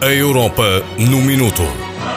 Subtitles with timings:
[0.00, 1.62] A Europa no Minuto.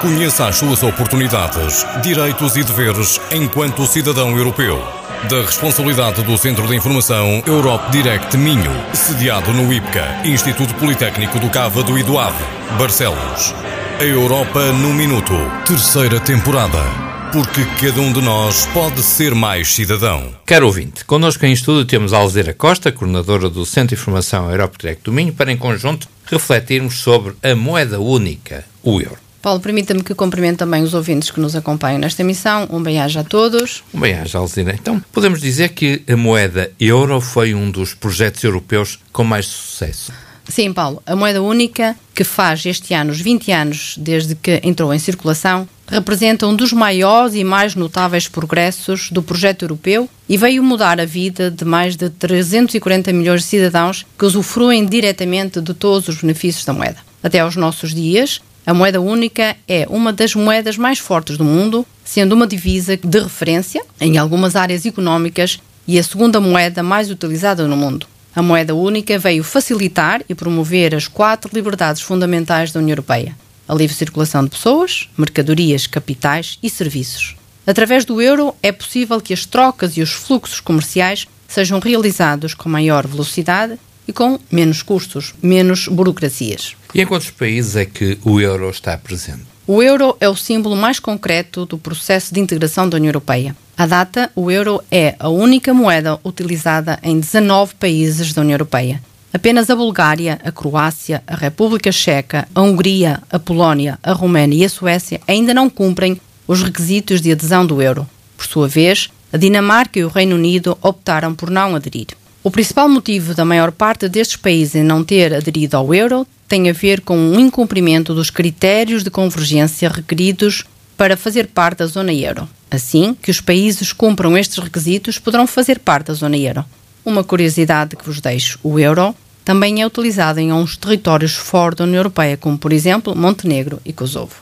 [0.00, 4.82] Conheça as suas oportunidades, direitos e deveres enquanto cidadão europeu.
[5.28, 11.48] Da responsabilidade do Centro de Informação Europe Direct Minho, sediado no IPCA, Instituto Politécnico do
[11.48, 12.44] Cávado e do Ave,
[12.78, 13.54] Barcelos.
[14.00, 15.34] A Europa no Minuto,
[15.66, 20.34] terceira temporada porque cada um de nós pode ser mais cidadão.
[20.44, 25.02] Caro ouvinte, connosco em estúdio temos Alzira Costa, coordenadora do Centro de Informação Europa Direct
[25.04, 29.18] do Minho, para em conjunto refletirmos sobre a moeda única, o euro.
[29.42, 32.68] Paulo, permita-me que cumprimente também os ouvintes que nos acompanham nesta emissão.
[32.70, 33.82] Um bem-aja a todos.
[33.92, 34.72] Um bem-aja, Alzira.
[34.72, 40.12] Então, podemos dizer que a moeda euro foi um dos projetos europeus com mais sucesso.
[40.48, 41.02] Sim, Paulo.
[41.04, 45.68] A moeda única, que faz este ano os 20 anos desde que entrou em circulação,
[45.92, 51.04] representa um dos maiores e mais notáveis progressos do projeto europeu e veio mudar a
[51.04, 56.64] vida de mais de 340 milhões de cidadãos que usufruem diretamente de todos os benefícios
[56.64, 56.96] da moeda.
[57.22, 61.86] Até aos nossos dias, a moeda única é uma das moedas mais fortes do mundo,
[62.02, 67.68] sendo uma divisa de referência em algumas áreas económicas e a segunda moeda mais utilizada
[67.68, 68.06] no mundo.
[68.34, 73.36] A moeda única veio facilitar e promover as quatro liberdades fundamentais da União Europeia:
[73.68, 77.36] a livre circulação de pessoas, mercadorias, capitais e serviços.
[77.66, 82.68] Através do euro é possível que as trocas e os fluxos comerciais sejam realizados com
[82.68, 86.74] maior velocidade e com menos custos, menos burocracias.
[86.94, 89.44] E em quantos países é que o euro está presente?
[89.66, 93.56] O euro é o símbolo mais concreto do processo de integração da União Europeia.
[93.76, 99.00] À data, o euro é a única moeda utilizada em 19 países da União Europeia.
[99.32, 104.64] Apenas a Bulgária, a Croácia, a República Checa, a Hungria, a Polónia, a Roménia e
[104.66, 108.06] a Suécia ainda não cumprem os requisitos de adesão do euro.
[108.36, 112.08] Por sua vez, a Dinamarca e o Reino Unido optaram por não aderir.
[112.44, 116.68] O principal motivo da maior parte destes países em não ter aderido ao euro tem
[116.68, 122.12] a ver com o incumprimento dos critérios de convergência requeridos para fazer parte da zona
[122.12, 122.46] euro.
[122.70, 126.64] Assim que os países cumpram estes requisitos, poderão fazer parte da zona euro.
[127.04, 129.14] Uma curiosidade que vos deixo: o euro
[129.44, 133.92] também é utilizado em alguns territórios fora da União Europeia, como por exemplo Montenegro e
[133.92, 134.34] Kosovo.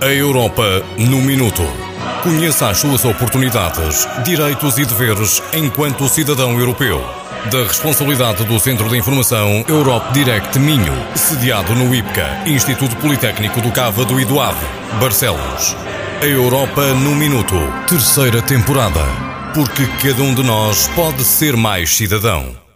[0.00, 1.62] A Europa no Minuto.
[2.22, 7.00] Conheça as suas oportunidades, direitos e deveres enquanto cidadão europeu.
[7.50, 13.70] Da responsabilidade do Centro de Informação Europe Direct Minho, sediado no IPCA, Instituto Politécnico do
[13.70, 14.66] Cávado e do Ave,
[15.00, 15.76] Barcelos.
[16.20, 17.54] A Europa no Minuto,
[17.88, 19.27] terceira temporada.
[19.54, 22.67] Porque cada um de nós pode ser mais cidadão.